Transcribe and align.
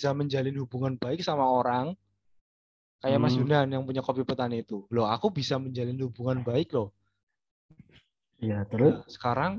bisa 0.00 0.16
menjalin 0.16 0.56
hubungan 0.64 0.96
baik 0.96 1.20
sama 1.20 1.44
orang 1.44 1.92
kayak 3.04 3.20
Mas 3.20 3.36
Hmm. 3.36 3.44
Yunan 3.44 3.68
yang 3.68 3.84
punya 3.84 4.00
kopi 4.00 4.24
petani 4.24 4.64
itu. 4.64 4.88
Loh, 4.88 5.04
aku 5.04 5.28
bisa 5.28 5.60
menjalin 5.60 6.00
hubungan 6.00 6.40
baik 6.40 6.72
loh. 6.72 6.88
Iya, 8.40 8.64
terus 8.64 8.96
Nah, 8.96 9.04
sekarang 9.12 9.52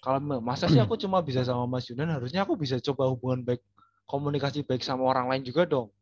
kalau 0.00 0.40
masa 0.40 0.72
sih 0.72 0.80
aku 0.80 0.96
cuma 0.96 1.20
bisa 1.20 1.44
sama 1.44 1.68
Mas 1.68 1.84
Yunan, 1.84 2.16
harusnya 2.16 2.48
aku 2.48 2.56
bisa 2.56 2.80
coba 2.80 3.12
hubungan 3.12 3.44
baik, 3.44 3.60
komunikasi 4.08 4.64
baik 4.64 4.80
sama 4.80 5.04
orang 5.04 5.28
lain 5.28 5.44
juga 5.44 5.68
dong. 5.68 5.92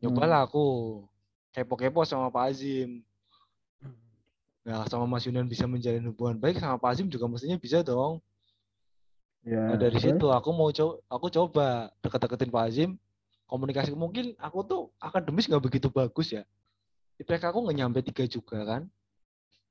Nyobalah 0.00 0.48
aku 0.48 1.04
kepo-kepo 1.52 2.08
sama 2.08 2.32
Pak 2.32 2.56
Azim. 2.56 3.04
Nah, 4.64 4.88
sama 4.88 5.04
Mas 5.04 5.28
Yunan 5.28 5.44
bisa 5.44 5.68
menjalin 5.68 6.08
hubungan 6.08 6.40
baik 6.40 6.56
sama 6.56 6.80
Pak 6.80 6.96
Azim 6.96 7.12
juga 7.12 7.28
mestinya 7.28 7.60
bisa 7.60 7.84
dong. 7.84 8.24
Ya, 9.46 9.62
Nah, 9.72 9.78
dari 9.78 9.96
situ 9.96 10.26
aku 10.28 10.50
mau 10.50 10.68
coba 10.74 10.94
aku 11.06 11.26
coba 11.30 11.66
deket-deketin 12.02 12.50
Pak 12.50 12.64
Azim. 12.66 12.90
Komunikasi 13.46 13.94
mungkin 13.94 14.34
aku 14.42 14.66
tuh 14.66 14.82
akademis 14.98 15.46
nggak 15.46 15.62
begitu 15.62 15.86
bagus 15.86 16.34
ya. 16.34 16.42
IPK 17.22 17.54
aku 17.54 17.62
nggak 17.62 17.76
nyampe 17.78 17.98
tiga 18.02 18.26
juga 18.26 18.58
kan. 18.66 18.82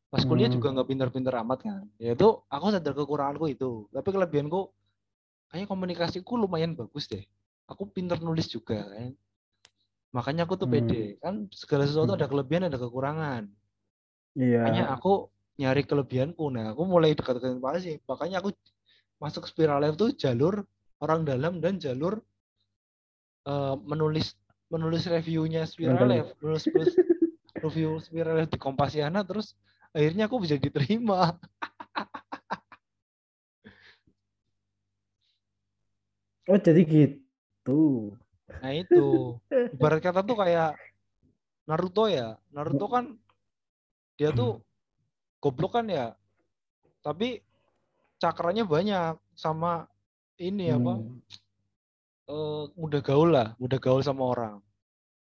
Pas 0.08 0.24
kuliah 0.24 0.48
Hmm. 0.48 0.56
juga 0.56 0.72
nggak 0.72 0.88
pinter-pinter 0.88 1.34
amat 1.44 1.60
kan. 1.60 1.84
Ya 2.00 2.16
itu 2.16 2.40
aku 2.48 2.66
sadar 2.72 2.96
kekuranganku 2.96 3.52
itu. 3.52 3.92
Tapi 3.92 4.10
kelebihanku 4.16 4.72
kayaknya 5.52 5.68
komunikasiku 5.68 6.40
lumayan 6.40 6.72
bagus 6.72 7.12
deh. 7.12 7.28
Aku 7.68 7.84
pinter 7.92 8.16
nulis 8.24 8.48
juga 8.48 8.80
kan. 8.88 9.12
Makanya 10.16 10.48
aku 10.48 10.56
tuh 10.56 10.72
Hmm. 10.72 10.80
pede. 10.80 11.20
Kan 11.20 11.52
segala 11.52 11.84
sesuatu 11.84 12.16
Hmm. 12.16 12.20
ada 12.24 12.32
kelebihan 12.32 12.64
ada 12.72 12.80
kekurangan. 12.80 13.52
Iya. 14.40 14.64
Makanya 14.64 14.84
aku 14.96 15.28
nyari 15.60 15.84
kelebihanku. 15.84 16.48
Nah, 16.48 16.72
aku 16.72 16.88
mulai 16.88 17.12
dekat-dekatin 17.12 17.60
Pak 17.60 17.72
Azim. 17.76 18.00
Makanya 18.08 18.40
aku 18.40 18.56
masuk 19.22 19.48
spiral 19.48 19.80
life 19.82 19.96
tuh 19.96 20.12
jalur 20.16 20.64
orang 21.00 21.24
dalam 21.24 21.64
dan 21.64 21.80
jalur 21.80 22.20
eh, 23.48 23.76
menulis 23.86 24.36
menulis 24.68 25.06
reviewnya 25.06 25.64
spiral 25.70 26.08
life, 26.10 26.30
menulis, 26.42 26.66
menulis 26.74 26.96
review 27.64 27.98
spiral 28.02 28.36
life 28.42 28.52
di 28.52 28.60
Kompasiana 28.60 29.22
terus 29.24 29.54
akhirnya 29.96 30.28
aku 30.28 30.44
bisa 30.44 30.60
diterima. 30.60 31.34
Oh, 36.46 36.62
jadi 36.62 36.86
gitu. 36.86 38.14
Nah, 38.62 38.70
itu. 38.70 39.34
Ibarat 39.74 39.98
kata 39.98 40.22
tuh 40.22 40.38
kayak 40.38 40.78
Naruto 41.66 42.06
ya. 42.06 42.38
Naruto 42.54 42.86
kan 42.86 43.18
dia 44.14 44.30
tuh 44.30 44.62
goblok 45.42 45.82
kan 45.82 45.90
ya. 45.90 46.14
Tapi 47.02 47.42
cakranya 48.18 48.64
banyak 48.64 49.16
sama 49.36 49.88
ini 50.38 50.72
apa? 50.72 51.00
Hmm. 51.00 51.20
eh, 52.26 52.64
mudah 52.74 53.02
gaul 53.06 53.30
lah, 53.30 53.54
mudah 53.62 53.78
gaul 53.78 54.02
sama 54.02 54.26
orang. 54.26 54.58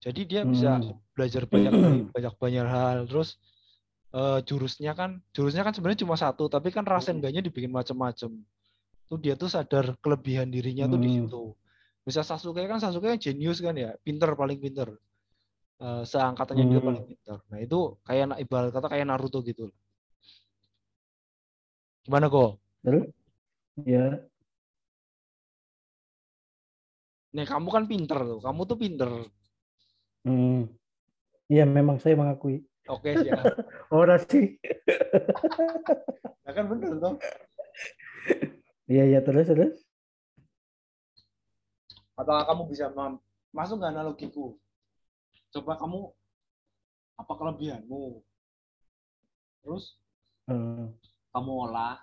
Jadi 0.04 0.28
dia 0.28 0.42
bisa 0.44 0.76
Hmm. 0.82 0.98
belajar 1.16 1.48
banyak 1.48 1.72
dari 1.72 2.00
banyak 2.16 2.34
banyak 2.36 2.68
hal. 2.68 2.98
Terus 3.08 3.40
eh, 4.12 4.40
jurusnya 4.44 4.92
kan, 4.92 5.24
jurusnya 5.32 5.64
kan 5.64 5.72
sebenarnya 5.72 6.04
cuma 6.04 6.20
satu, 6.20 6.52
tapi 6.52 6.68
kan 6.68 6.84
Rasengan-nya 6.84 7.40
dibikin 7.40 7.72
macam-macam. 7.72 8.44
Tuh 9.08 9.18
dia 9.24 9.40
tuh 9.40 9.48
sadar 9.48 9.96
kelebihan 10.04 10.52
dirinya 10.52 10.84
tuh 10.92 11.00
di 11.00 11.08
Hmm. 11.08 11.16
situ. 11.32 11.44
Bisa 12.04 12.26
Sasuke 12.28 12.60
kan 12.68 12.82
Sasuke 12.84 13.08
kan 13.08 13.20
jenius 13.22 13.64
kan 13.64 13.72
ya, 13.78 13.96
pinter 14.04 14.36
paling 14.36 14.60
pinter. 14.60 14.92
Eh, 15.80 16.04
seangkatannya 16.04 16.66
dia 16.68 16.80
Hmm. 16.84 16.88
paling 16.92 17.04
pinter. 17.08 17.38
Nah 17.48 17.60
itu 17.64 17.80
kayak 18.04 18.36
ibarat 18.36 18.70
kata 18.76 18.88
kayak 18.92 19.06
Naruto 19.08 19.40
gitu. 19.48 19.72
Gimana 22.04 22.28
kok? 22.28 22.58
Terus? 22.82 23.06
Ya. 23.86 24.26
Nih 27.32 27.48
kamu 27.48 27.70
kan 27.72 27.86
pinter 27.88 28.20
tuh, 28.20 28.40
kamu 28.44 28.62
tuh 28.68 28.78
pinter. 28.78 29.12
Hmm. 30.28 30.68
Iya, 31.48 31.64
memang 31.64 32.02
saya 32.02 32.18
mengakui. 32.18 32.66
Oke 32.90 33.16
siap. 33.22 33.46
Ora 33.94 34.18
sih. 34.22 34.56
Nah, 36.42 36.58
kan 36.58 36.66
bener 36.68 36.98
tuh. 36.98 37.16
Iya, 38.90 39.08
iya, 39.08 39.20
terus, 39.22 39.46
terus. 39.46 39.78
Apakah 42.18 42.44
kamu 42.50 42.68
bisa 42.68 42.92
masuk 43.54 43.78
nggak 43.80 43.94
analogiku? 43.94 44.58
Coba 45.54 45.78
kamu 45.80 46.12
apa 47.22 47.34
kelebihanmu? 47.38 48.26
Terus 49.64 50.02
Eh, 50.50 50.86
kamu 51.32 51.52
olah 51.70 52.02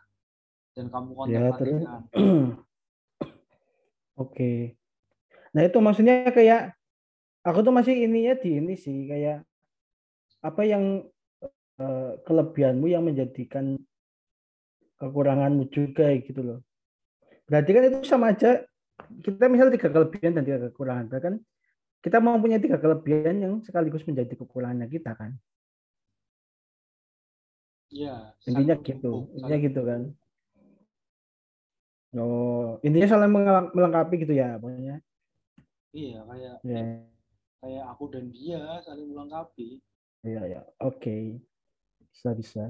dan 0.79 0.87
kamu 0.95 1.11
Ya, 1.27 1.51
terus. 1.59 1.83
kontemplasikan. 1.83 2.15
Oke. 4.23 4.79
Nah, 5.51 5.63
itu 5.67 5.79
maksudnya 5.83 6.31
kayak 6.31 6.79
aku 7.43 7.59
tuh 7.67 7.75
masih 7.75 8.07
ininya 8.07 8.39
di 8.39 8.63
ini 8.63 8.79
sih 8.79 9.11
kayak 9.11 9.43
apa 10.39 10.63
yang 10.63 11.03
eh, 11.83 12.13
kelebihanmu 12.23 12.87
yang 12.87 13.03
menjadikan 13.03 13.75
kekuranganmu 15.03 15.67
juga 15.75 16.15
gitu 16.23 16.41
loh. 16.47 16.59
Berarti 17.51 17.71
kan 17.75 17.83
itu 17.91 17.99
sama 18.07 18.35
aja 18.35 18.63
kita 19.23 19.51
misal 19.51 19.71
tiga 19.75 19.91
kelebihan 19.91 20.39
dan 20.39 20.43
tiga 20.47 20.59
kekurangan. 20.71 21.11
Berarti 21.11 21.27
kan 21.27 21.35
kita 21.99 22.23
mau 22.23 22.39
punya 22.39 22.63
tiga 22.63 22.79
kelebihan 22.79 23.43
yang 23.43 23.53
sekaligus 23.67 24.07
menjadi 24.07 24.39
kekurangannya 24.39 24.87
kita 24.87 25.19
kan. 25.19 25.35
Iya. 27.89 28.37
Intinya 28.47 28.77
gitu. 28.79 29.33
Intinya 29.39 29.59
gitu 29.59 29.81
kan. 29.83 30.03
Oh, 32.17 32.81
intinya 32.81 33.09
saling 33.11 33.29
melengkapi 33.77 34.25
gitu 34.25 34.33
ya 34.33 34.57
pokoknya. 34.57 35.05
Iya, 35.93 36.25
kayak 36.25 36.55
Ya, 36.65 36.81
kayak 37.61 37.85
aku 37.93 38.05
dan 38.13 38.25
dia 38.33 38.81
saling 38.85 39.09
melengkapi. 39.13 39.81
ya, 40.25 40.43
ya. 40.49 40.61
Oke. 40.81 41.41
Bisa, 42.09 42.33
bisa. 42.33 42.63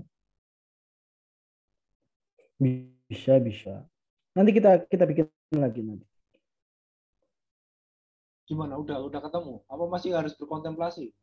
Bisa, 2.58 3.38
bisa. 3.38 3.86
Nanti 4.34 4.50
kita 4.58 4.86
kita 4.90 5.04
bikin 5.06 5.30
lagi 5.54 5.80
nanti. 5.86 6.06
Gimana? 8.48 8.74
Udah 8.80 8.98
udah 9.06 9.20
ketemu? 9.22 9.62
Apa 9.70 9.84
masih 9.86 10.10
harus 10.18 10.34
berkontemplasi? 10.34 11.14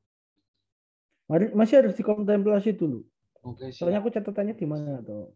Masih 1.58 1.76
harus 1.82 1.94
dikontemplasi 1.98 2.78
dulu. 2.78 3.02
Oke, 3.44 3.70
Soalnya 3.74 4.00
siap. 4.00 4.06
aku 4.06 4.10
catatannya 4.14 4.56
di 4.56 4.68
mana 4.70 5.02
tuh? 5.02 5.34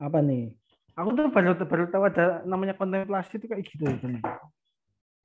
Apa 0.00 0.24
nih? 0.24 0.56
Aku 0.96 1.12
tuh 1.12 1.28
baru 1.28 1.54
baru 1.60 1.84
tahu 1.92 2.02
ada 2.08 2.40
namanya 2.48 2.72
kontemplasi 2.72 3.36
itu 3.36 3.46
kayak 3.46 3.62
gitu. 3.68 3.84
ternyata. 4.00 4.40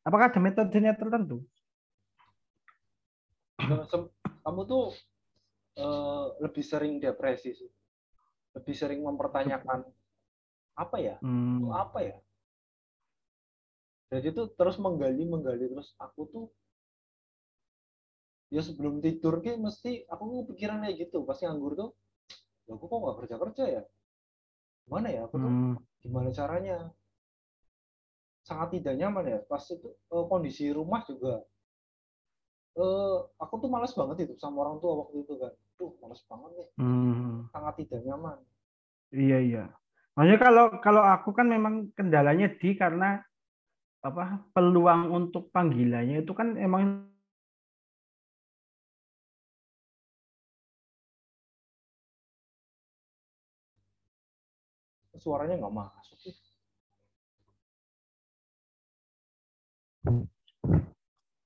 Apakah 0.04 0.30
ada 0.30 0.40
metodenya 0.44 0.94
tertentu? 0.94 1.42
Kamu 4.46 4.62
tuh 4.68 4.94
eh, 5.80 6.26
lebih 6.44 6.62
sering 6.62 7.00
depresi 7.00 7.56
sih. 7.56 7.72
Lebih 8.54 8.76
sering 8.76 9.00
mempertanyakan 9.02 9.88
apa 10.76 10.98
ya? 11.00 11.16
Hmm. 11.24 11.72
Apa 11.72 12.00
ya? 12.04 12.18
Jadi 14.12 14.36
tuh 14.36 14.52
terus 14.54 14.78
menggali 14.78 15.24
menggali 15.26 15.66
terus 15.66 15.98
aku 15.98 16.22
tuh 16.30 16.46
ya 18.54 18.62
sebelum 18.62 19.02
tidur 19.02 19.42
kayak 19.42 19.60
mesti 19.60 20.06
aku 20.08 20.46
pikiran 20.54 20.86
kayak 20.86 21.10
gitu 21.10 21.26
pasti 21.26 21.50
nganggur 21.50 21.74
tuh 21.76 21.90
ya 22.70 22.78
aku 22.78 22.86
kok 22.88 23.00
nggak 23.02 23.18
kerja 23.26 23.36
kerja 23.42 23.64
ya 23.68 23.82
gimana 24.86 25.08
ya 25.10 25.26
aku 25.26 25.36
tuh 25.42 25.50
Hmm. 25.50 25.76
gimana 26.06 26.30
caranya 26.30 26.94
sangat 28.46 28.78
tidak 28.78 28.94
nyaman 29.02 29.26
ya 29.26 29.40
pas 29.50 29.66
itu 29.66 29.90
eh, 29.90 30.26
kondisi 30.30 30.70
rumah 30.70 31.02
juga 31.10 31.42
eh 32.76 33.18
aku 33.42 33.54
tuh 33.58 33.70
malas 33.72 33.96
banget 33.98 34.30
itu 34.30 34.34
sama 34.38 34.68
orang 34.68 34.78
tua 34.78 35.02
waktu 35.02 35.26
itu 35.26 35.34
kan 35.42 35.52
tuh 35.80 35.98
malas 36.00 36.22
banget 36.30 36.52
nih 36.54 36.70
Hmm. 36.78 37.50
sangat 37.50 37.74
tidak 37.82 38.02
nyaman 38.06 38.38
Iya 39.16 39.38
iya. 39.40 39.64
Maksudnya 40.16 40.40
kalau 40.44 40.66
kalau 40.84 41.04
aku 41.04 41.32
kan 41.32 41.48
memang 41.48 41.88
kendalanya 41.96 42.52
di 42.52 42.76
karena 42.76 43.24
apa 44.04 44.44
peluang 44.52 45.08
untuk 45.12 45.50
panggilannya 45.56 46.22
itu 46.24 46.34
kan 46.36 46.60
emang 46.60 47.10
suaranya 55.20 55.56
nggak 55.60 55.76
masuk 55.76 56.18
sih 56.20 56.34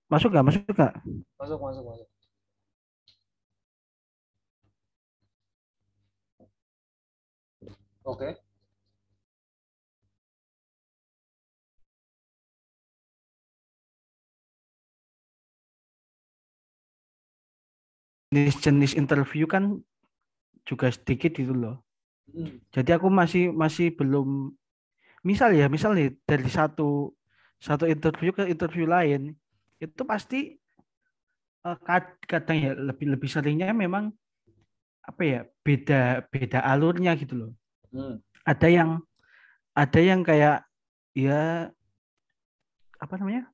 masuk 0.09 0.29
nggak 0.33 0.45
masuk 0.47 0.61
nggak? 0.73 0.93
masuk 1.39 1.59
masuk 1.61 1.83
masuk 1.85 2.07
oke 8.03 8.29
Jenis-jenis 18.29 18.93
interview 18.93 19.49
kan 19.49 19.81
juga 20.61 20.93
sedikit 20.93 21.33
gitu 21.33 21.49
loh. 21.49 21.81
Hmm. 22.29 22.61
Jadi 22.69 22.89
aku 22.93 23.07
masih 23.09 23.49
masih 23.51 23.93
belum 23.93 24.53
misal 25.25 25.51
ya, 25.51 25.67
misal 25.67 25.97
nih 25.97 26.15
dari 26.23 26.47
satu 26.47 27.11
satu 27.59 27.83
interview 27.89 28.31
ke 28.31 28.47
interview 28.47 28.87
lain 28.87 29.35
itu 29.83 30.01
pasti 30.07 30.55
eh, 31.67 31.77
kad- 31.83 32.19
kadang 32.23 32.57
ya 32.57 32.71
lebih 32.75 33.15
lebih 33.17 33.27
seringnya 33.27 33.75
memang 33.75 34.15
apa 35.03 35.21
ya 35.25 35.39
beda 35.65 36.23
beda 36.29 36.59
alurnya 36.63 37.17
gitu 37.17 37.33
loh. 37.35 37.51
Hmm. 37.91 38.21
Ada 38.45 38.67
yang 38.69 38.89
ada 39.73 39.99
yang 39.99 40.21
kayak 40.23 40.63
ya 41.17 41.67
apa 42.99 43.13
namanya 43.17 43.47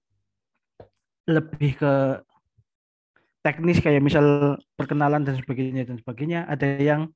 lebih 1.25 1.81
ke 1.81 1.93
teknis 3.45 3.77
kayak 3.77 4.01
misal 4.01 4.57
perkenalan 4.73 5.21
dan 5.21 5.37
sebagainya 5.37 5.85
dan 5.85 5.97
sebagainya. 6.01 6.49
Ada 6.49 6.81
yang 6.81 7.09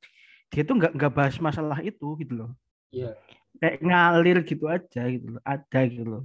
dia 0.49 0.61
tuh 0.65 0.75
nggak 0.77 0.91
nggak 0.97 1.13
bahas 1.13 1.35
masalah 1.37 1.79
itu 1.85 2.17
gitu 2.21 2.33
loh. 2.45 2.51
Iya. 2.89 3.13
Kayak 3.61 3.77
ngalir 3.85 4.37
gitu 4.45 4.65
aja 4.65 5.01
gitu 5.09 5.37
loh. 5.37 5.41
Ada 5.45 5.79
gitu 5.89 6.05
loh. 6.05 6.23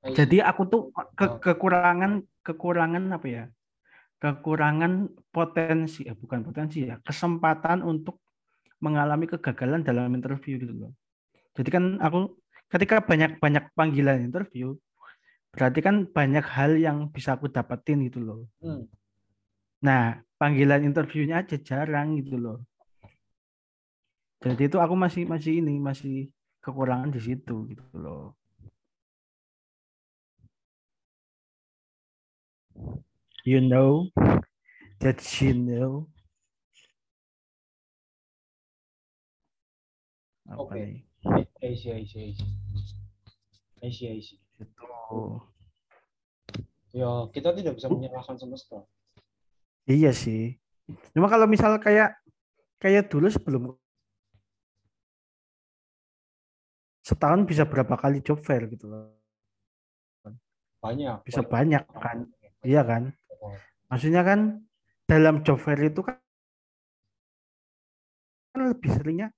I. 0.00 0.16
Jadi 0.16 0.40
aku 0.40 0.62
tuh 0.64 0.82
ke, 1.12 1.26
Oh. 1.28 1.36
kekurangan 1.36 2.24
kekurangan 2.40 3.04
apa 3.12 3.26
ya? 3.28 3.44
Kekurangan 4.20 5.12
potensi, 5.32 6.08
eh, 6.08 6.16
bukan 6.16 6.40
potensi 6.44 6.84
ya, 6.88 6.96
kesempatan 7.04 7.84
untuk 7.84 8.20
mengalami 8.80 9.28
kegagalan 9.28 9.84
dalam 9.84 10.08
interview 10.16 10.56
gitu 10.56 10.72
loh. 10.72 10.92
Jadi 11.52 11.68
kan 11.68 11.84
aku 12.00 12.40
ketika 12.72 13.04
banyak-banyak 13.04 13.76
panggilan 13.76 14.24
interview, 14.24 14.76
berarti 15.52 15.80
kan 15.84 16.08
banyak 16.08 16.44
hal 16.48 16.80
yang 16.80 17.12
bisa 17.12 17.36
aku 17.36 17.52
dapetin 17.52 18.08
gitu 18.08 18.24
loh. 18.24 18.48
Hmm. 18.64 18.88
Nah, 19.80 20.20
panggilan 20.36 20.84
interviewnya 20.84 21.40
aja 21.40 21.56
jarang 21.56 22.20
gitu 22.20 22.36
loh. 22.36 22.58
Jadi 24.40 24.68
itu 24.68 24.76
aku 24.80 24.96
masih 24.96 25.28
masih 25.28 25.60
ini 25.60 25.76
masih 25.80 26.32
kekurangan 26.64 27.12
di 27.12 27.20
situ 27.20 27.68
gitu 27.68 27.84
loh. 27.96 28.36
You 33.44 33.64
know 33.64 34.12
that 35.00 35.20
you 35.40 35.56
know. 35.56 36.08
Oke. 40.56 40.76
nih? 40.76 41.00
I 41.60 41.72
see, 41.76 41.92
I 41.92 42.04
see, 42.04 42.20
I 42.28 42.32
see. 42.36 42.48
I 43.80 43.88
see, 43.92 44.08
I 44.12 44.20
see. 44.20 44.40
Itu. 44.60 44.88
Ya, 46.96 47.28
kita 47.32 47.54
tidak 47.56 47.76
bisa 47.80 47.88
menyalahkan 47.88 48.36
semesta. 48.36 48.84
Iya 49.86 50.12
sih. 50.12 50.58
Cuma 51.14 51.30
kalau 51.30 51.46
misal 51.46 51.78
kayak 51.80 52.16
kayak 52.80 53.08
dulu 53.08 53.28
sebelum 53.28 53.62
setahun 57.00 57.42
bisa 57.48 57.64
berapa 57.64 57.94
kali 57.96 58.20
job 58.20 58.40
fair 58.40 58.68
gitu 58.68 58.90
loh. 58.90 59.14
Banyak. 60.80 61.24
Bisa 61.28 61.44
banyak 61.44 61.84
kan. 61.96 62.28
Iya 62.64 62.82
kan? 62.84 63.12
Maksudnya 63.88 64.22
kan 64.24 64.64
dalam 65.08 65.42
job 65.44 65.58
fair 65.60 65.80
itu 65.84 66.00
kan 66.06 66.16
kan 68.50 68.74
lebih 68.74 68.90
seringnya 68.90 69.30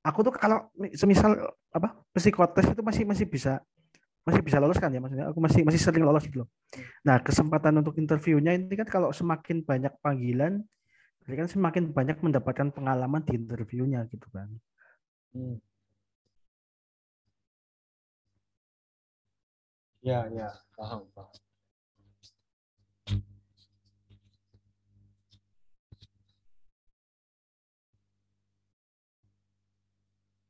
aku 0.00 0.24
tuh 0.24 0.32
kalau 0.32 0.72
semisal 0.96 1.36
apa 1.72 1.92
psikotes 2.16 2.72
itu 2.72 2.80
masih 2.80 3.04
masih 3.04 3.28
bisa 3.28 3.60
masih 4.26 4.42
bisa 4.42 4.58
lolos 4.58 4.78
kan 4.82 4.90
ya 4.90 4.98
maksudnya 4.98 5.30
aku 5.30 5.38
masih 5.38 5.62
masih 5.62 5.78
sering 5.78 6.02
lolos 6.02 6.26
gitu 6.26 6.42
loh. 6.42 6.48
Nah, 7.06 7.22
kesempatan 7.22 7.78
untuk 7.78 7.94
interviewnya 8.02 8.58
ini 8.58 8.74
kan 8.74 8.88
kalau 8.90 9.14
semakin 9.14 9.62
banyak 9.62 9.94
panggilan 10.02 10.66
berarti 11.22 11.36
kan 11.38 11.48
semakin 11.50 11.84
banyak 11.94 12.18
mendapatkan 12.22 12.68
pengalaman 12.74 13.22
di 13.22 13.38
interviewnya 13.38 14.02
gitu 14.10 14.26
kan. 14.34 14.50
Hmm. 15.30 15.62
Ya, 20.02 20.26
ya, 20.30 20.50
paham, 20.74 21.06
paham. 21.14 21.34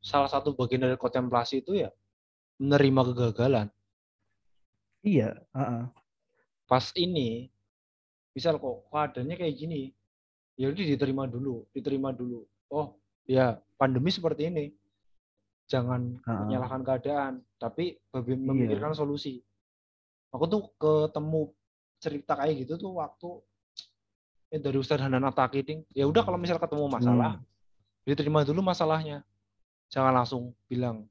Salah 0.00 0.30
satu 0.32 0.56
bagian 0.56 0.86
dari 0.86 0.96
kontemplasi 0.96 1.60
itu 1.60 1.76
ya 1.76 1.90
menerima 2.56 3.00
kegagalan. 3.12 3.68
Iya, 5.06 5.38
heeh. 5.54 5.84
Pas 6.66 6.90
ini, 6.98 7.46
misal 8.34 8.58
kok 8.58 8.90
keadaannya 8.90 9.36
kayak 9.38 9.54
gini, 9.54 9.94
ya 10.58 10.72
udah 10.72 10.84
diterima 10.84 11.24
dulu, 11.30 11.62
diterima 11.70 12.10
dulu. 12.10 12.42
Oh, 12.72 12.98
ya 13.28 13.60
pandemi 13.78 14.10
seperti 14.10 14.50
ini. 14.50 14.66
Jangan 15.66 16.22
Heeh. 16.22 16.38
menyalahkan 16.46 16.82
keadaan, 16.82 17.34
tapi 17.58 17.98
Iya. 17.98 18.22
memikirkan 18.34 18.94
solusi. 18.94 19.42
Aku 20.34 20.46
tuh 20.50 20.70
ketemu 20.78 21.54
cerita 22.02 22.34
kayak 22.38 22.66
gitu 22.66 22.74
tuh 22.78 22.92
waktu 22.98 23.30
eh, 24.54 24.62
dari 24.62 24.78
Ustadz 24.78 25.02
Hanan 25.02 25.26
Atakiding. 25.26 25.82
Ya 25.90 26.06
udah 26.06 26.22
kalau 26.22 26.38
misal 26.38 26.58
ketemu 26.62 26.86
masalah, 26.86 27.42
diterima 28.06 28.46
dulu 28.46 28.62
masalahnya. 28.62 29.26
Jangan 29.90 30.22
langsung 30.22 30.54
bilang, 30.70 31.10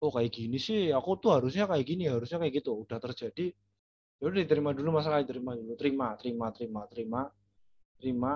oh 0.00 0.10
kayak 0.10 0.32
gini 0.32 0.56
sih, 0.56 0.88
aku 0.96 1.20
tuh 1.20 1.36
harusnya 1.36 1.68
kayak 1.68 1.84
gini, 1.84 2.08
harusnya 2.08 2.40
kayak 2.40 2.64
gitu. 2.64 2.72
Udah 2.72 2.96
terjadi, 2.96 3.52
ya 4.16 4.24
udah 4.24 4.40
diterima 4.40 4.72
dulu 4.72 4.96
masalah, 4.96 5.20
diterima 5.20 5.52
dulu, 5.52 5.76
terima, 5.76 6.16
terima, 6.16 6.46
terima, 6.52 6.80
terima, 6.88 7.20
terima. 8.00 8.32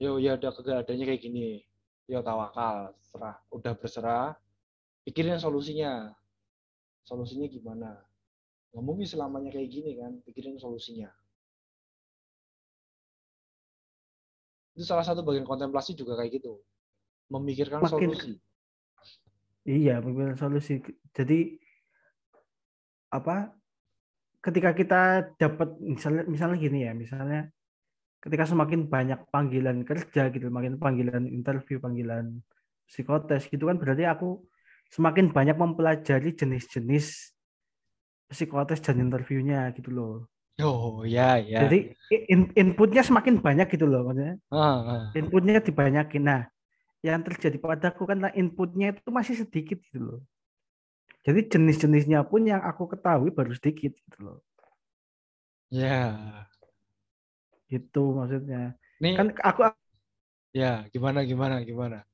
Yo 0.00 0.16
ya 0.20 0.36
ada 0.36 0.52
keadaannya 0.52 1.04
kayak 1.08 1.20
gini, 1.24 1.60
ya 2.08 2.20
tawakal, 2.24 2.92
serah, 3.00 3.36
udah 3.52 3.72
berserah, 3.76 4.32
pikirin 5.04 5.40
solusinya, 5.40 6.12
solusinya 7.04 7.48
gimana. 7.48 8.00
Nggak 8.72 8.84
mungkin 8.84 9.04
selamanya 9.08 9.52
kayak 9.52 9.68
gini 9.72 9.96
kan, 10.00 10.20
pikirin 10.24 10.56
solusinya. 10.60 11.08
Itu 14.76 14.84
salah 14.88 15.04
satu 15.04 15.20
bagian 15.20 15.44
kontemplasi 15.44 15.92
juga 15.96 16.16
kayak 16.16 16.40
gitu, 16.40 16.60
memikirkan 17.32 17.84
Makin- 17.84 17.92
solusi. 17.92 18.32
Iya, 19.70 20.02
pemilihan 20.02 20.38
solusi. 20.42 20.82
Jadi 21.14 21.38
apa? 23.14 23.54
Ketika 24.40 24.70
kita 24.72 25.00
dapat 25.36 25.68
misalnya 25.78 26.24
misalnya 26.26 26.56
gini 26.56 26.78
ya, 26.88 26.92
misalnya 26.96 27.40
ketika 28.24 28.44
semakin 28.48 28.88
banyak 28.88 29.20
panggilan 29.28 29.84
kerja 29.84 30.32
gitu, 30.34 30.48
makin 30.48 30.80
panggilan 30.80 31.28
interview, 31.28 31.76
panggilan 31.78 32.40
psikotes 32.88 33.46
gitu 33.52 33.70
kan 33.70 33.76
berarti 33.78 34.04
aku 34.08 34.42
semakin 34.90 35.30
banyak 35.30 35.54
mempelajari 35.54 36.34
jenis-jenis 36.34 37.06
psikotes 38.32 38.80
dan 38.82 38.96
interviewnya 39.06 39.70
gitu 39.76 39.90
loh. 39.94 40.14
Oh 40.58 41.06
ya 41.06 41.38
ya. 41.38 41.68
Jadi 41.68 41.94
in- 42.10 42.52
inputnya 42.56 43.02
semakin 43.06 43.38
banyak 43.38 43.68
gitu 43.70 43.86
loh 43.86 44.08
maksudnya. 44.08 44.34
Ah, 44.50 44.78
ah. 44.82 45.02
Inputnya 45.14 45.62
dibanyakin. 45.62 46.22
Nah, 46.26 46.42
yang 47.00 47.24
terjadi 47.24 47.56
padaku 47.56 48.04
kan 48.04 48.28
inputnya 48.36 48.92
itu 48.92 49.08
masih 49.08 49.40
sedikit 49.40 49.80
gitu 49.80 49.98
loh. 50.00 50.20
Jadi 51.24 51.52
jenis-jenisnya 51.52 52.24
pun 52.28 52.44
yang 52.48 52.64
aku 52.64 52.88
ketahui 52.92 53.32
baru 53.32 53.52
sedikit 53.52 53.92
gitu 53.92 54.18
loh. 54.20 54.38
Ya. 55.68 56.16
Itu 57.68 58.16
maksudnya. 58.16 58.76
Nih 59.00 59.16
Kan 59.16 59.32
aku 59.40 59.72
ya 60.52 60.84
gimana 60.92 61.24
gimana 61.24 61.64
gimana. 61.64 62.04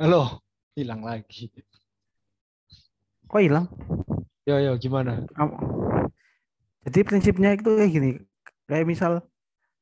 Halo, 0.00 0.40
hilang 0.74 1.04
lagi. 1.04 1.52
kok 3.30 3.42
hilang? 3.42 3.68
Yo 4.48 4.56
yo 4.58 4.72
gimana? 4.80 5.22
Jadi 6.88 6.98
prinsipnya 7.04 7.54
itu 7.54 7.68
kayak 7.68 7.92
gini. 7.92 8.10
Kayak 8.66 8.86
misal 8.88 9.12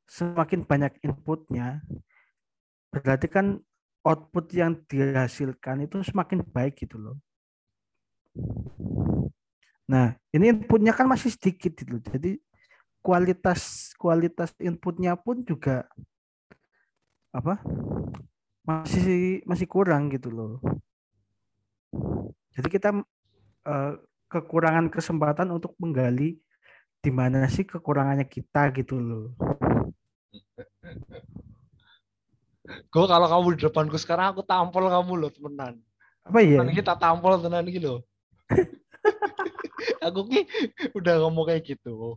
semakin 0.09 0.65
banyak 0.65 0.93
inputnya 1.05 1.85
berarti 2.89 3.29
kan 3.29 3.61
output 4.01 4.49
yang 4.57 4.81
dihasilkan 4.89 5.85
itu 5.85 6.01
semakin 6.01 6.41
baik 6.41 6.81
gitu 6.81 6.97
loh. 6.97 7.17
Nah, 9.89 10.17
ini 10.33 10.53
inputnya 10.53 10.97
kan 10.97 11.05
masih 11.05 11.33
sedikit 11.33 11.77
gitu. 11.77 12.01
Jadi 12.01 12.41
kualitas 13.05 13.93
kualitas 14.01 14.57
inputnya 14.61 15.13
pun 15.17 15.45
juga 15.45 15.85
apa? 17.33 17.61
Masih 18.65 19.45
masih 19.45 19.69
kurang 19.69 20.09
gitu 20.13 20.33
loh. 20.33 20.61
Jadi 22.57 22.69
kita 22.69 22.97
eh, 23.69 23.93
kekurangan 24.29 24.89
kesempatan 24.93 25.49
untuk 25.53 25.77
menggali 25.81 26.41
di 26.99 27.11
mana 27.15 27.49
sih 27.49 27.65
kekurangannya 27.65 28.29
kita 28.29 28.73
gitu 28.77 28.97
loh. 29.01 29.27
Gue 32.89 33.05
kalau 33.05 33.27
kamu 33.29 33.47
di 33.57 33.61
depanku 33.69 33.97
sekarang 34.01 34.33
aku 34.33 34.41
tampol 34.45 34.89
kamu 34.89 35.13
loh 35.21 35.31
temenan. 35.33 35.75
Apa 36.25 36.39
ya? 36.41 36.57
Temenan 36.61 36.75
kita 36.77 36.93
tampol 36.97 37.37
tenan 37.41 37.65
gitu 37.69 37.85
loh. 37.85 38.01
aku 40.07 40.21
ki 40.27 40.41
udah 40.97 41.15
ngomong 41.23 41.45
kayak 41.53 41.63
gitu. 41.69 42.17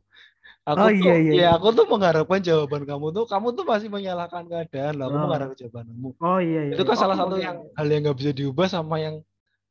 Aku 0.61 0.77
Oh, 0.77 0.89
tuh, 0.93 1.05
iya, 1.09 1.15
iya, 1.17 1.31
ya 1.33 1.37
iya. 1.37 1.47
aku 1.57 1.73
tuh 1.73 1.85
mengharapkan 1.89 2.37
jawaban 2.39 2.85
kamu 2.85 3.05
tuh, 3.17 3.25
kamu 3.25 3.47
tuh 3.57 3.65
masih 3.65 3.89
menyalahkan 3.89 4.45
keadaan 4.45 4.93
lah. 5.01 5.05
Aku 5.09 5.15
Oh. 5.17 5.21
mengharapkan 5.25 5.57
jawabanmu. 5.57 6.09
Oh 6.21 6.39
iya 6.39 6.59
iya. 6.69 6.73
Itu 6.77 6.83
kan 6.85 6.95
iya. 6.95 7.01
salah 7.01 7.15
Oh, 7.17 7.21
satu 7.25 7.35
oke, 7.35 7.43
yang 7.43 7.57
oke. 7.65 7.73
hal 7.75 7.87
yang 7.89 8.01
nggak 8.07 8.17
bisa 8.21 8.31
diubah 8.31 8.67
sama 8.69 8.95
yang 9.01 9.15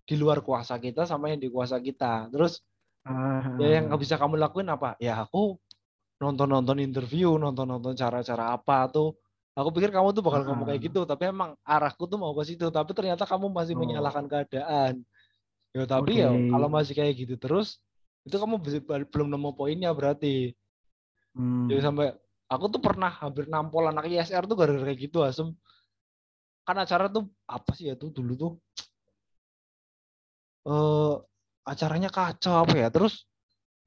di 0.04 0.14
luar 0.18 0.42
kuasa 0.42 0.74
kita 0.82 1.06
sama 1.06 1.30
yang 1.30 1.38
di 1.40 1.48
kuasa 1.48 1.78
kita. 1.78 2.28
Terus 2.34 2.60
Ah, 3.06 3.40
ya 3.56 3.80
yang 3.80 3.88
nggak 3.88 4.00
bisa 4.02 4.20
kamu 4.20 4.36
lakuin 4.36 4.68
apa? 4.68 4.98
Ya 5.00 5.16
aku 5.16 5.56
nonton-nonton 6.20 6.84
interview, 6.84 7.38
nonton-nonton 7.40 7.96
cara-cara 7.96 8.52
apa 8.52 8.90
tuh. 8.92 9.16
Aku 9.58 9.74
pikir 9.74 9.90
kamu 9.90 10.14
tuh 10.14 10.22
bakal 10.22 10.46
ngomong 10.46 10.70
kayak 10.70 10.80
gitu, 10.86 11.02
tapi 11.02 11.26
emang 11.28 11.58
arahku 11.66 12.06
tuh 12.06 12.16
mau 12.16 12.30
ke 12.38 12.46
situ. 12.46 12.70
Tapi 12.70 12.90
ternyata 12.94 13.26
kamu 13.26 13.50
masih 13.50 13.74
Oh. 13.74 13.82
menyalahkan 13.82 14.30
keadaan. 14.30 15.02
Ya 15.74 15.86
tapi 15.86 16.22
ya 16.22 16.30
Oke. 16.30 16.50
kalau 16.50 16.68
masih 16.70 16.94
kayak 16.94 17.14
gitu 17.18 17.34
terus, 17.38 17.78
itu 18.26 18.34
kamu 18.34 18.58
belum 19.10 19.28
nemu 19.30 19.50
poinnya 19.54 19.90
berarti. 19.94 20.54
Hmm. 21.34 21.66
Jadi 21.70 21.80
sampai 21.82 22.06
aku 22.50 22.64
tuh 22.70 22.82
pernah 22.82 23.10
hampir 23.10 23.46
nampol 23.46 23.86
anak 23.86 24.06
ISR 24.10 24.46
tuh 24.50 24.58
gara-gara 24.58 24.86
kayak 24.90 24.98
gitu 25.10 25.22
asem. 25.22 25.54
Kan 26.66 26.76
acara 26.78 27.10
tuh 27.10 27.30
apa 27.46 27.70
sih 27.74 27.90
ya 27.90 27.94
tuh 27.98 28.10
dulu 28.14 28.32
tuh 28.38 28.52
eh 30.60 31.14
acaranya 31.64 32.12
kacau 32.12 32.60
apa 32.60 32.74
ya 32.76 32.88
terus 32.92 33.24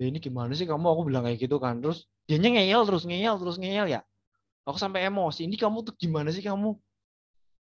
ya 0.01 0.09
ini 0.09 0.17
gimana 0.17 0.57
sih 0.57 0.65
kamu 0.65 0.89
aku 0.89 1.01
bilang 1.05 1.21
kayak 1.21 1.37
gitu 1.37 1.61
kan 1.61 1.77
terus 1.77 2.09
dia 2.25 2.41
ngeyel 2.41 2.81
terus 2.89 3.05
ngeyel 3.05 3.37
terus 3.37 3.61
ngeyel 3.61 3.85
ya 3.93 4.01
aku 4.63 4.77
sampai 4.79 5.07
emosi 5.07 5.47
ini 5.47 5.55
kamu 5.59 5.83
tuh 5.83 5.93
gimana 5.95 6.31
sih 6.31 6.43
kamu 6.43 6.75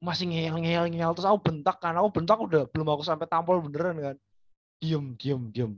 masih 0.01 0.25
ngeyel 0.27 0.57
ngeyel 0.59 0.85
ngeyel 0.89 1.11
terus 1.13 1.29
aku 1.29 1.39
bentak 1.51 1.77
kan 1.77 1.93
aku 1.95 2.09
bentak 2.11 2.37
udah 2.37 2.65
belum 2.69 2.87
aku 2.91 3.03
sampai 3.05 3.29
tampol 3.29 3.61
beneran 3.61 3.97
kan 4.01 4.15
diem 4.81 5.13
diem 5.15 5.41
diem 5.53 5.71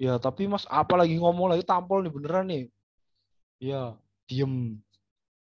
ya 0.00 0.16
tapi 0.16 0.48
mas 0.48 0.64
apa 0.72 0.96
lagi 0.96 1.20
ngomong 1.20 1.52
lagi 1.52 1.64
tampol 1.64 2.00
nih 2.00 2.12
beneran 2.12 2.44
nih 2.48 2.64
ya 3.60 3.94
diem 4.26 4.80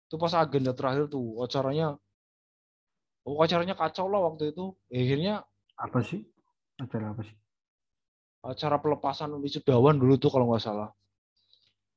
itu 0.05 0.15
pas 0.17 0.34
agenda 0.38 0.74
terakhir 0.74 1.10
tuh 1.10 1.41
acaranya 1.46 1.98
oh 3.25 3.38
acaranya 3.41 3.74
kacau 3.77 4.10
lah 4.10 4.22
waktu 4.29 4.53
itu 4.53 4.74
akhirnya 4.89 5.46
Apa 5.75 6.00
sih? 6.00 6.24
Acara 6.79 7.12
apa 7.12 7.20
sih? 7.27 7.36
acara 8.46 8.77
pelepasan 8.77 9.34
wisudawan 9.41 9.98
dulu 9.98 10.22
tuh 10.22 10.29
kalau 10.29 10.53
nggak 10.53 10.62
salah. 10.62 10.89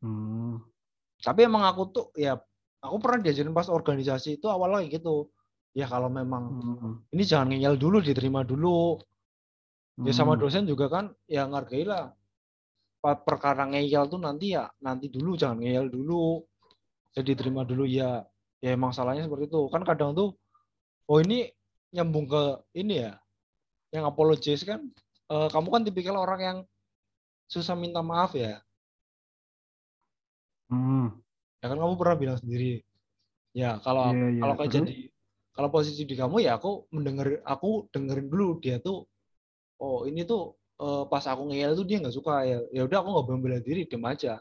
Hmm. 0.00 0.64
Tapi 1.20 1.44
emang 1.44 1.68
aku 1.68 1.82
tuh 1.92 2.06
ya 2.16 2.40
aku 2.78 2.96
pernah 3.02 3.18
diajarin 3.26 3.54
pas 3.54 3.66
organisasi 3.66 4.38
itu 4.38 4.46
awalnya 4.46 4.86
kayak 4.86 5.02
gitu. 5.02 5.30
Ya 5.76 5.86
kalau 5.86 6.10
memang 6.10 6.44
Hmm. 6.58 6.94
ini 7.14 7.22
jangan 7.22 7.54
ngeyel 7.54 7.76
dulu, 7.78 8.02
diterima 8.02 8.42
dulu. 8.42 8.98
Ya 10.06 10.14
sama 10.14 10.38
Hmm. 10.38 10.42
dosen 10.46 10.64
juga 10.66 10.86
kan 10.86 11.10
ya 11.26 11.46
ngargai 11.46 11.84
lah. 11.86 12.14
Perkara 13.02 13.66
ngeyel 13.66 14.10
tuh 14.10 14.18
nanti 14.18 14.54
ya 14.54 14.70
nanti 14.82 15.06
dulu 15.10 15.34
jangan 15.38 15.62
ngeyel 15.62 15.90
dulu. 15.90 16.42
Ya 17.14 17.22
diterima 17.22 17.62
dulu 17.66 17.86
ya. 17.86 18.22
Ya 18.58 18.74
emang 18.74 18.90
salahnya 18.90 19.26
seperti 19.26 19.50
itu. 19.50 19.62
Kan 19.70 19.82
kadang 19.86 20.14
tuh 20.14 20.34
oh 21.06 21.18
ini 21.22 21.50
nyambung 21.94 22.26
ke 22.26 22.42
ini 22.74 23.06
ya. 23.06 23.18
Yang 23.94 24.04
apologize 24.06 24.62
kan 24.66 24.86
eh, 25.30 25.48
kamu 25.50 25.68
kan 25.70 25.82
tipikal 25.86 26.16
orang 26.18 26.40
yang 26.42 26.58
susah 27.46 27.74
minta 27.78 28.02
maaf 28.02 28.34
ya. 28.34 28.60
Hmm. 30.68 31.16
Ya 31.60 31.66
kan 31.70 31.78
kamu 31.82 31.94
pernah 32.00 32.16
bilang 32.22 32.38
sendiri. 32.42 32.82
Ya 33.56 33.80
kalau 33.84 34.14
Iya, 34.14 34.26
iya. 34.30 34.40
kalau 34.42 34.54
kayak 34.58 34.70
jadi 34.76 34.92
kalau 35.56 35.68
posisi 35.74 36.02
di 36.06 36.14
kamu 36.14 36.36
ya 36.46 36.52
aku 36.58 36.86
mendengar 36.94 37.26
aku 37.42 37.90
dengerin 37.90 38.26
dulu 38.30 38.62
dia 38.62 38.78
tuh 38.78 39.04
oh 39.82 40.06
ini 40.08 40.22
tuh 40.26 40.54
eh, 40.82 41.04
pas 41.10 41.24
aku 41.26 41.42
ngeyel 41.50 41.72
tuh 41.78 41.86
dia 41.88 41.98
nggak 42.02 42.14
suka. 42.18 42.34
Ya 42.46 42.58
ya 42.76 42.82
udah 42.88 42.98
aku 43.02 43.08
nggak 43.14 43.26
bela 43.44 43.58
diri 43.62 43.82
diem 43.90 44.04
aja. 44.06 44.38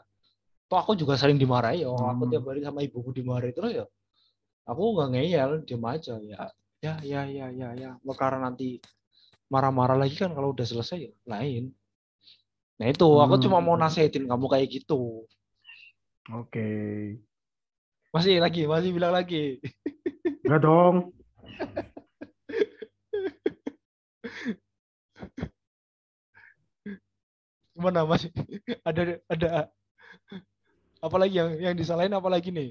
Toh 0.68 0.78
aku 0.82 0.92
juga 1.00 1.14
sering 1.20 1.38
dimarahi 1.40 1.82
oh 1.88 1.96
aku 2.12 2.28
Hmm. 2.28 2.32
tiap 2.32 2.44
hari 2.48 2.60
sama 2.66 2.80
ibuku 2.86 3.10
dimarahi 3.16 3.52
terus 3.56 3.72
ya 3.82 3.86
aku 4.70 4.82
nggak 4.96 5.08
ngeyel 5.16 5.50
diem 5.68 5.84
aja. 5.86 6.14
Ya 6.22 6.42
ya 6.84 6.94
ya 7.02 7.22
ya 7.28 7.46
ya 7.50 7.68
ya. 7.74 7.90
Karena 8.20 8.50
nanti 8.50 8.78
marah-marah 9.52 9.96
lagi 9.98 10.16
kan 10.18 10.30
kalau 10.36 10.52
udah 10.54 10.66
selesai 10.68 10.98
ya 11.08 11.12
lain. 11.26 11.72
Nah 12.78 12.86
itu 12.94 13.06
aku 13.24 13.34
Hmm. 13.34 13.42
cuma 13.42 13.58
mau 13.58 13.74
nasehatin 13.74 14.24
kamu 14.30 14.46
kayak 14.52 14.68
gitu 14.70 15.26
Oke. 16.28 16.68
masih 18.08 18.40
lagi 18.40 18.64
masih 18.64 18.90
bilang 18.96 19.12
lagi 19.12 19.60
Enggak 20.44 20.60
dong. 20.64 20.96
Gimana 27.76 28.02
Mas? 28.08 28.26
ada 28.82 29.02
ada 29.30 29.48
apalagi 30.98 31.38
yang 31.38 31.50
yang 31.60 31.74
disalahin 31.78 32.16
apalagi 32.16 32.50
nih? 32.50 32.70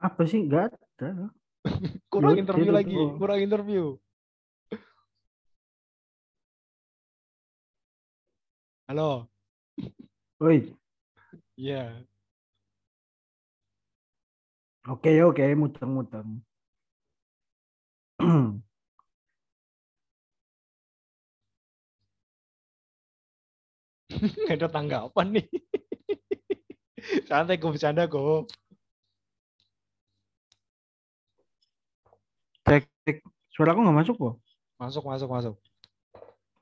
Apa 0.00 0.24
sih? 0.26 0.42
Enggak 0.48 0.74
ada. 0.96 1.30
Kurang 2.08 2.34
Ya, 2.34 2.40
interview 2.42 2.72
lagi, 2.72 2.96
doang. 2.96 3.16
kurang 3.20 3.38
interview. 3.44 3.84
Halo. 8.88 9.30
Oi. 10.42 10.72
Iya. 11.54 12.02
Oke, 14.88 15.12
oke, 15.20 15.44
muteng-muteng. 15.60 16.40
Nggak 24.08 24.56
ada 24.56 24.68
tanggapan 24.72 25.36
nih. 25.36 25.46
Santai 27.28 27.60
gue 27.60 27.68
bercanda 27.68 28.08
gue. 28.08 28.48
Cek, 32.64 32.88
cek. 33.04 33.20
Suara 33.52 33.76
aku 33.76 33.84
nggak 33.84 33.98
masuk 34.00 34.16
kok. 34.16 34.34
Masuk 34.80 35.04
masuk 35.04 35.28
masuk. 35.28 35.54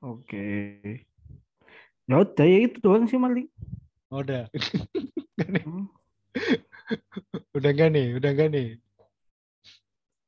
Oke. 0.03 0.47
Ya 2.03 2.19
udah 2.19 2.47
ya 2.47 2.67
itu 2.67 2.83
doang 2.83 3.07
sih 3.07 3.15
Mali. 3.15 3.47
Oh, 4.11 4.19
udah. 4.19 4.51
Udah 7.53 7.69
enggak 7.69 7.89
nih, 7.93 8.07
udah 8.17 8.29
enggak 8.33 8.49
nih. 8.53 8.69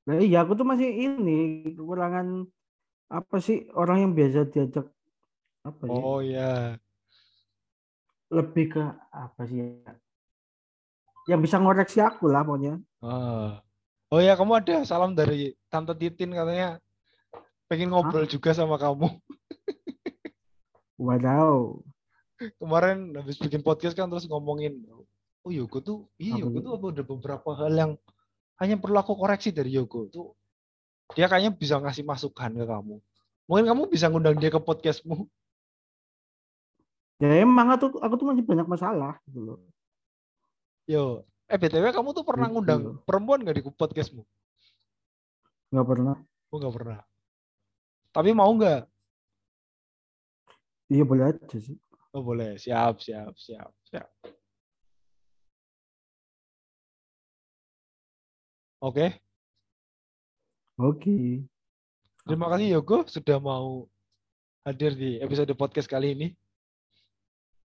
Nah, 0.02 0.18
iya 0.18 0.42
aku 0.42 0.58
tuh 0.58 0.66
masih 0.66 0.90
ini 0.90 1.72
kekurangan 1.78 2.46
apa 3.12 3.36
sih 3.44 3.70
orang 3.78 4.08
yang 4.08 4.12
biasa 4.18 4.50
diajak 4.50 4.88
apa 5.62 5.84
ya? 5.86 5.94
Oh 5.94 6.20
iya. 6.24 6.54
Lebih 8.32 8.66
ke 8.78 8.84
apa 9.12 9.42
sih 9.46 9.62
ya? 9.62 9.94
Yang 11.30 11.40
bisa 11.46 11.62
ngoreksi 11.62 12.02
aku 12.02 12.32
lah 12.32 12.42
pokoknya. 12.42 12.82
Oh. 13.04 13.58
Oh 14.12 14.20
ya, 14.20 14.36
kamu 14.36 14.60
ada 14.60 14.84
salam 14.84 15.16
dari 15.16 15.56
Tante 15.72 15.96
Titin 15.96 16.36
katanya 16.36 16.82
pengen 17.72 17.96
ngobrol 17.96 18.28
juga 18.28 18.52
sama 18.52 18.76
kamu. 18.76 19.08
Wadaw. 21.00 21.80
Kemarin 22.60 23.16
habis 23.16 23.38
bikin 23.40 23.62
podcast 23.64 23.96
kan 23.96 24.10
terus 24.10 24.28
ngomongin, 24.28 24.82
oh 25.42 25.52
Yogo 25.52 25.78
tuh, 25.82 26.00
iya 26.16 26.38
Apa 26.38 26.42
Yogo 26.46 26.58
itu? 26.58 26.70
tuh 26.70 26.90
ada 26.94 27.04
beberapa 27.04 27.50
hal 27.58 27.72
yang 27.74 27.92
hanya 28.58 28.76
perlu 28.78 28.98
aku 28.98 29.14
koreksi 29.16 29.50
dari 29.50 29.74
Yogo 29.74 30.06
tuh. 30.08 30.38
Dia 31.12 31.28
kayaknya 31.28 31.52
bisa 31.52 31.76
ngasih 31.76 32.06
masukan 32.06 32.52
ke 32.54 32.64
kamu. 32.64 32.96
Mungkin 33.50 33.66
kamu 33.68 33.82
bisa 33.90 34.08
ngundang 34.08 34.38
dia 34.38 34.48
ke 34.48 34.62
podcastmu. 34.62 35.28
Ya 37.20 37.44
emang 37.44 37.70
aku, 37.70 38.00
aku 38.00 38.14
tuh 38.18 38.28
masih 38.32 38.42
banyak 38.42 38.66
masalah 38.66 39.20
gitu 39.30 39.40
loh. 39.44 39.60
Yo, 40.90 41.22
eh 41.46 41.58
btw 41.58 41.94
kamu 41.94 42.16
tuh 42.16 42.26
pernah 42.26 42.48
Gitu. 42.50 42.54
ngundang 42.58 42.82
perempuan 43.06 43.44
gak 43.44 43.58
di 43.60 43.64
podcastmu? 43.66 44.24
Nggak 45.70 45.88
pernah. 45.88 46.16
Oh 46.50 46.58
nggak 46.58 46.76
pernah. 46.76 47.00
Tapi 48.12 48.30
mau 48.34 48.50
nggak? 48.52 48.88
Iya 50.92 51.04
boleh 51.08 51.24
aja 51.32 51.58
sih. 51.60 51.78
Oh 52.12 52.20
boleh, 52.20 52.60
siap, 52.60 53.00
siap, 53.00 53.32
siap, 53.40 53.72
siap. 53.88 54.08
Oke, 58.82 59.14
Oke. 60.82 61.46
terima 62.26 62.50
kasih 62.50 62.82
Yogo 62.82 63.06
sudah 63.06 63.38
mau 63.38 63.86
hadir 64.66 64.98
di 64.98 65.22
episode 65.22 65.54
podcast 65.54 65.86
kali 65.86 66.18
ini. 66.18 66.28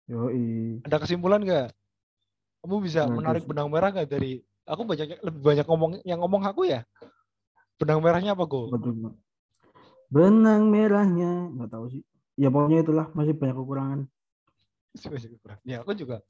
Yoi. 0.08 0.80
Ada 0.80 1.04
kesimpulan 1.04 1.44
nggak? 1.44 1.76
Kamu 2.64 2.80
bisa 2.80 3.04
Nggak, 3.04 3.16
menarik 3.20 3.44
benang 3.44 3.68
merah 3.68 3.92
nggak 3.92 4.08
dari? 4.08 4.40
Aku 4.64 4.88
banyak 4.88 5.20
lebih 5.20 5.40
banyak 5.44 5.66
ngomong 5.68 6.00
yang 6.08 6.25
ngomong 6.25 6.40
aku 6.40 6.73
ya. 6.73 6.88
Benang 7.76 8.00
merahnya 8.00 8.32
apa 8.32 8.49
Go? 8.49 8.73
Benang 10.08 10.73
merahnya 10.73 11.52
nggak 11.52 11.68
tahu 11.68 11.92
sih. 11.92 12.00
Ya 12.40 12.49
pokoknya 12.49 12.80
itulah 12.80 13.12
masih 13.12 13.37
banyak 13.37 13.56
kekurangan. 13.61 14.00
Banyak 15.04 15.30
kekurangan. 15.37 15.64
Ya 15.68 15.84
aku 15.84 15.92
juga, 16.00 16.25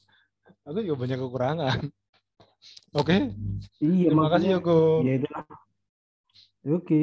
aku 0.66 0.82
juga 0.82 0.98
banyak 0.98 1.18
kekurangan. 1.22 1.78
Oke, 2.94 3.16
Iya 3.82 4.08
terima 4.08 4.30
kasih 4.30 4.48
makanya- 4.48 4.52
Yogo. 4.62 4.78
Iya 5.02 5.12
itulah. 5.18 5.44
Oke. 6.70 7.02